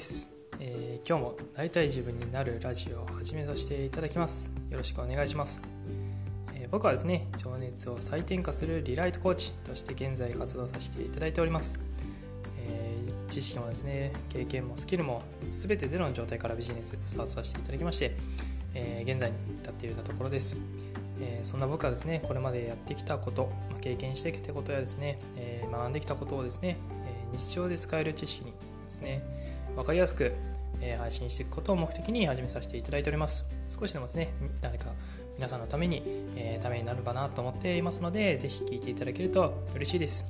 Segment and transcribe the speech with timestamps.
[0.00, 4.50] です、えー、今日もなりたい自分になるラジオを始めさせていただきます。
[4.70, 5.60] よろしくお願いします、
[6.54, 11.78] えー、僕はですね情熱を再転化するリライトコーチとして現在活動させていただいております、
[12.66, 15.20] えー、知識もですね経験もスキルも
[15.50, 18.16] 全てゼロの状態からビジネススタートさせていただきまして、
[18.72, 20.56] え現在に至っているところです。
[21.20, 26.78] えそんな僕はですねこれまでやってきたこと、ま経験してきたことやですね、え学んできたことをですね、
[27.32, 28.52] え日常で使える知識に
[28.86, 29.22] ですね
[29.76, 30.32] 分かりやすく、
[30.80, 33.46] え配信していくことを目的に始めさせていただいております。
[33.68, 34.92] 少しでもですね誰か
[35.36, 36.02] 皆さんのために、
[36.36, 40.28] え、ためになるかなと思っていますのでぜひ聞いていただけると嬉しいです。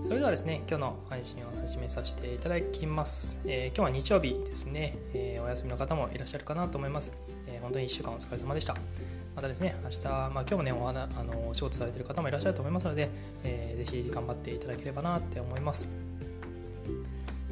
[0.00, 7.16] それではですね今日の配信を始めさせていただきます、え、今日は日曜日ですね、え、お休みの方もいらっしゃるかなと思います、
[7.46, 8.76] え本当に1週間お疲れ様でした。
[9.34, 13.08] またですね、明日、まあ、今日もね、お花あのお仕事されてる方もいらっしゃると思いますので、
[13.44, 15.86] えー、ぜひ頑張っていただければなって思います。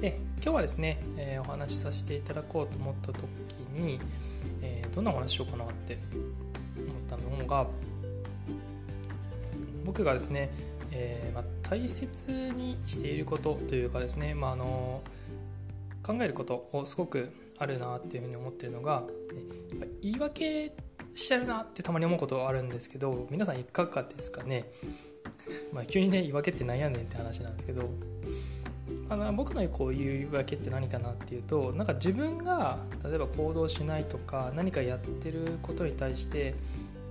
[0.00, 3.24] で今日はですね、えー、お話しさせていただこうと思った時
[3.72, 3.98] に、
[4.60, 5.96] えー、どんなお話しようかなって
[6.76, 7.66] 思ったのが
[9.86, 10.50] 僕がですね、
[10.92, 15.00] えー、まあ、大切にしていることというかですね、まあ、あの
[16.02, 20.72] 考えることをすごくあるなっていうふうに思ってるのがやっぱ言い訳
[21.14, 24.70] しちゃうなってたまに思うことはあるんですけど皆さんいかがですかね、
[25.72, 27.88] まあ、急にね言い訳ってなんやねんって話なんですけど
[29.08, 36.54] あの僕のこういう言い訳って何かなっていうとなんか自分が例えば行動しないとか何かやってることに対して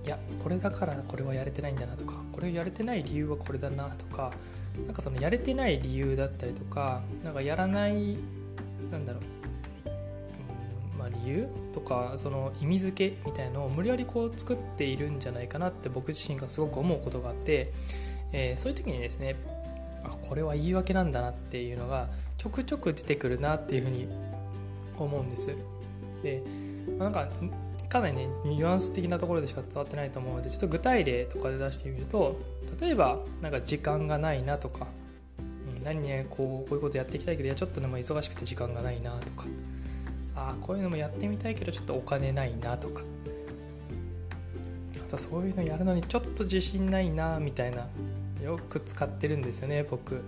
[0.04, 4.32] いやこれだからこれはやれてないんだなとかこれをやれてない理由はこれだなとか
[4.86, 8.16] なんかそのやれてない理由だったりとかなんかやらない
[8.90, 9.22] なんだろう、
[10.94, 17.72] うんまあ、理由とかその意味付けみたいのを無理やりこう作っているんじゃないかなって僕自身がすごく思うことがあって、
[18.32, 19.36] えー、そういう時にですね
[20.34, 24.08] これは言い訳なんだなっていうのがちょくちょく出てくるなっていうふうに
[24.98, 25.54] 思うんです。
[26.24, 26.42] で、
[26.98, 27.28] ま、なんか
[27.88, 32.36] かなりねニュアンス的なところでしか伝わってないと思うのでちょっと具体例とかで出してみると
[32.80, 34.88] 例えばなんか時間がないなとか、
[35.76, 39.46] うん、何ねこうこういうことやっていきたいけどいやちょっとでも忙しくて時間がないなとか
[40.34, 43.02] あこういうのもやってみたいけどちょっとお金ないなとか
[44.96, 47.86] あとそういうのやるのにちょっと自信ないなみたいな
[48.44, 50.22] よく使ってるんですよね僕。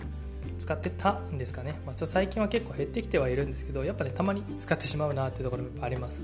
[0.59, 6.23] 使ってたんですかね、まあ、ちょ最近は結構減ってきてはいるんですけどやっぱねたまに使ってしまうなっていうところもあります。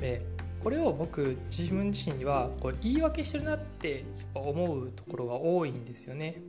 [0.00, 0.24] で
[0.62, 4.02] これを僕自分自身にはこれ言い訳してるなってやっ
[4.34, 6.42] ぱ思うところが多いんですよね。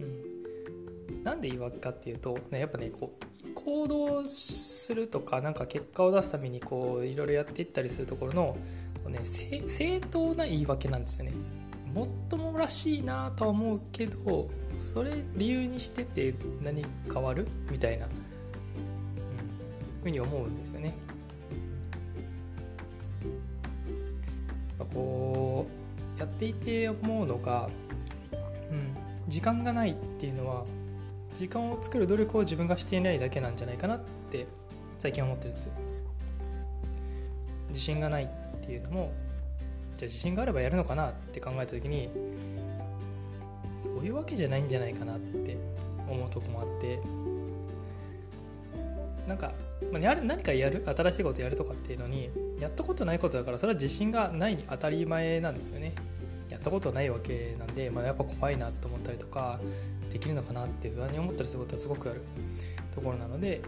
[0.00, 1.22] うん。
[1.22, 8.56] なんで言い訳かっていうと、ね、やっぱねこう行動するとかなんか結果を出すためにこういろいろやっていったりするところの
[9.04, 11.32] こう、ね、正当な言い訳なんですよね。
[11.94, 14.48] もっともらしいなとは思うけど
[14.78, 18.12] それ理由にしてて何変わるみたいな、うん、
[20.02, 20.94] ふうに思うんですよね。
[24.78, 25.66] やっぱこ
[26.16, 27.68] うやっていて思うのが、
[28.70, 28.96] うん、
[29.28, 30.64] 時間がないっていうのは
[31.34, 34.46] 時間を作る努力を自分がしていないだけなんじゃないかなって
[34.98, 35.72] 最近思ってるんですよ。
[37.68, 38.28] 自信がないっ
[38.60, 39.12] ていうのも
[40.02, 42.08] じゃあ自信があればやるのかなって考えた時に
[43.78, 45.56] そういうわけじゃないんじゃないかなって
[46.08, 46.98] 思うとこもあって
[49.28, 49.52] なんか、
[49.92, 55.94] まあ、何かやる新しいことやるとかっていうのにやったことないことだからそれは自信がないに当たり前なんですよね。
[56.50, 59.58] やったことないわけなんで、まあ、やっぱ怖いなと思ったりとか
[60.10, 62.22] できるのかなって不安に思ったりすることはすごくある
[62.94, 63.62] ところなので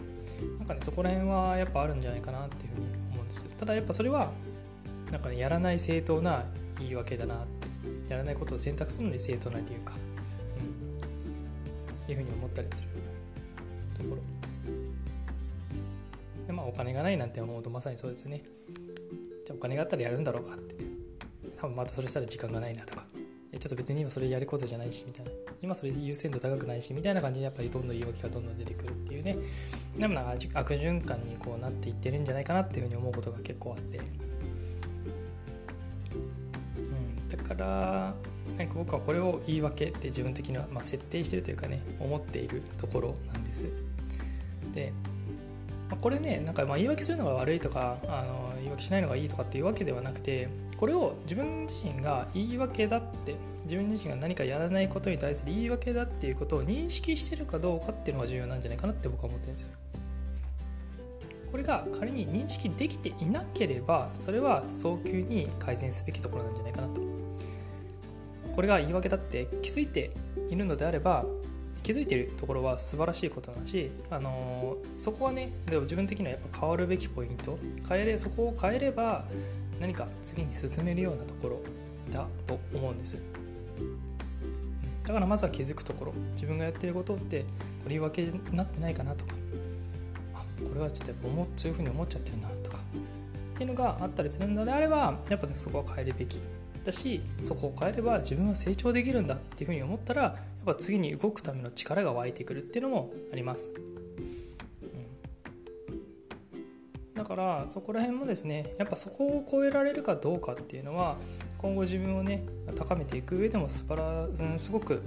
[0.58, 4.30] なんかねそこら辺はやっぱあるんじゃないかなっていうふうに思うんですただやっぱそれは
[5.14, 6.44] なんかねやらない正当な
[6.80, 9.98] 言い訳だなってやらないことを選択するのに正当な理由か、う
[11.92, 12.88] ん、っていうふうに思ったりする
[13.96, 14.22] ところ。
[16.48, 18.42] でまあお金がないなんて思うとまさにそうですよね。
[19.46, 20.74] じゃあお金があったらやるんだろうかって。
[21.60, 23.06] 多分またそれしたら時間がないなとか。
[23.56, 25.30] ちょっと別に今それやることじゃないしみたいな。
[25.62, 29.36] 今それで優先度高くないしみたいな感じでやっぱりどんどん言い訳がどんどん出てくるっていうね。
[29.96, 34.00] でもなんか悪循環にこうなっていってるんじゃないかなっていうふうに思うことが結構あって。
[37.44, 38.14] から
[38.58, 43.68] なんか僕はこれを言い訳って自分的にはま設定してるというかね思っているところなんです。
[44.72, 44.92] で、
[45.90, 59.68] まこれねなんかまあ言い訳するのが悪いとかあの言い訳しないのがいいとかっていうわけではなくてこれを自分自身が言い訳だって自分自身が何かやらないことに対する言い訳だっていうことを認識してるかどうかっていうのが重要なんじゃないかなって僕は思ってるんですよ。
[61.50, 67.00] これが仮に認識できていなければそれは早急に改善すべきところなんじゃないかなと。
[68.54, 70.12] これが言い訳だって気づいて
[70.48, 71.24] いるのであれば
[71.82, 77.58] 気づいているところは素晴らしいことだし、あのー、そこはねでも自分的にはやっぱ変わるべきポイント。
[77.86, 79.26] 変えれそこを変えれば
[79.80, 81.60] 何か次に進めるようなところ
[82.10, 83.22] だと思うんです。
[85.04, 86.14] だからまずは気づくところ。
[86.32, 87.46] 自分がやってることってこ
[87.84, 89.34] れ言い訳になってないかなとか。
[90.34, 92.78] あこれはちょっとやっぱ思そういうふうに思っちゃってるなとか。
[92.78, 96.40] っていうのがあったりするのであればやっぱねそこは変えるべき。
[96.84, 100.34] だしそこを変えれば自分は成長できるんだっていうふうに思ったらやっ
[100.64, 103.72] ぱ次に動くための力が湧いてくるっていうのもあります、
[104.82, 104.88] う
[107.12, 111.16] ん、だからそこら辺もですねやっぱそこを超えられるかどうかっていうのは
[111.58, 112.44] 今後自分をね
[112.76, 114.28] 高めていく上でも素晴ら
[114.58, 115.02] すごく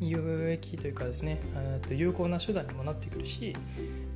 [0.00, 3.56] 有益というかですね、えー、と有効な手段にもなってくるし、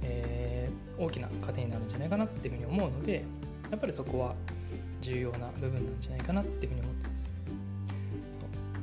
[0.03, 3.25] えー、大きな糧になるんじゃないかなっていうふうに思うので
[3.71, 4.35] やっぱりそこは
[5.01, 7.23] 重要な部分なんじゃないかなっていうふうに思ってます。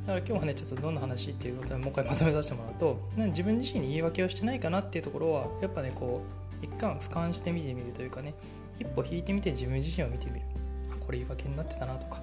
[0.08, 6.24] だから今日はねちょっとどんな話っていうことでもう一回まとめさせてもらうと自分自身に言い訳をしてないかなっていうところはやっぱねこ
[6.62, 8.34] う一貫俯瞰して見てみるというかね
[8.80, 10.46] 一歩引いてみて自分自身を見てみる。
[10.92, 12.22] あこれ言い訳になってたなとか。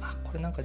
[0.00, 0.62] あこれなんか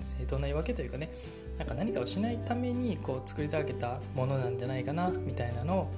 [0.00, 1.10] 正当な言い訳というかね。
[1.58, 5.90] なんか何かをしないためにこう作り上げたものなんじゃないかなみたいなのを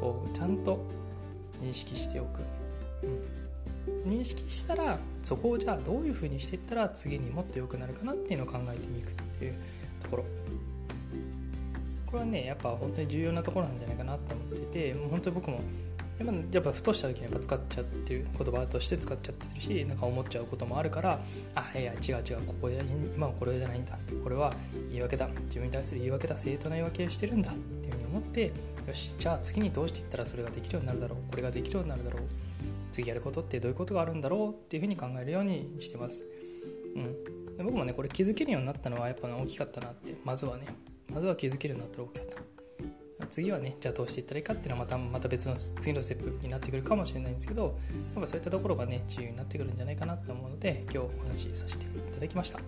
[0.00, 0.84] こうちゃんと
[1.62, 2.40] 認識しておく、
[4.04, 4.10] うん。
[4.10, 9.54] 認識したらそこをじゃあどういうふうにしていったら次にもっと良くなるかなっていうのを考えてみくっていう
[10.00, 10.24] ところ。
[12.06, 15.60] これはねやっぱ本当に重要なところなんじゃないかなって思っててもう本当に僕も
[16.52, 21.18] やっぱふとした時にやっぱ使っちゃってる言葉として使っちゃってるしなんか思っちゃうこともあるから
[21.56, 22.80] あいや違う違うここで
[23.16, 24.54] 今はこれじゃないんだこれは
[24.90, 25.28] 言い訳だ。
[25.46, 26.38] 自分に対する言い訳だ。
[26.38, 28.52] 正当な言い訳をしてるんだっていうふうに思って
[28.86, 31.18] よしじゃあ次にどうしていったらそれができるようになるだろう。
[31.28, 32.45] これができるようになるだろう。
[32.96, 36.26] 次やることってどういうことがあるんだろうっていうふうに考えるようにしてます。
[36.94, 40.14] うん、で僕もねこれ気づけるようになったのはやっぱ、大きかったなって。
[40.24, 40.66] まずはね。
[41.12, 42.56] まずは気づけるようになったら大きかった。
[43.30, 52.60] 次はねじゃあどうしていったらいいかっていうのはまたまた別の次のステップになってくるかもしれないんですけどやっぱそういったところがね重要になってくるんじゃないかなと思うので今日お話しさせていただきました、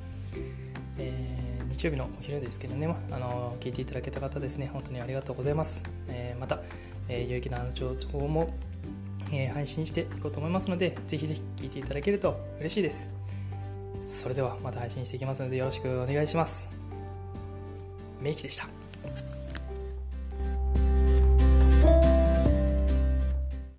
[0.99, 4.69] えー、日曜日のお昼ですけどね、あの聞いていただけた方ですね。
[4.73, 6.61] 本当にありがとうございます、えー、また、
[7.09, 8.51] えー、有益な情報も
[9.33, 13.09] えー、配信していこうと思いますので、ぜひぜひ聴いていただけると嬉しいです。
[14.01, 16.69] それではまた配信していきますのでよろしくお願いします。
[18.21, 18.69] メイキでした。